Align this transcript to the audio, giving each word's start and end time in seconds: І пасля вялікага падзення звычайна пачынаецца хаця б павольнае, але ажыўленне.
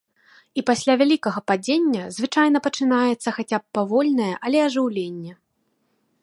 І 0.59 0.61
пасля 0.69 0.93
вялікага 1.01 1.39
падзення 1.49 2.03
звычайна 2.17 2.57
пачынаецца 2.69 3.29
хаця 3.37 3.57
б 3.63 3.79
павольнае, 3.79 4.31
але 4.49 4.57
ажыўленне. 4.71 5.31